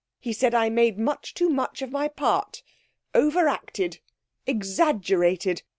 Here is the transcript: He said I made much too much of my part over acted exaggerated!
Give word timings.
He 0.19 0.33
said 0.33 0.55
I 0.55 0.71
made 0.71 0.97
much 0.97 1.35
too 1.35 1.47
much 1.47 1.83
of 1.83 1.91
my 1.91 2.07
part 2.07 2.63
over 3.13 3.47
acted 3.47 3.99
exaggerated! 4.47 5.61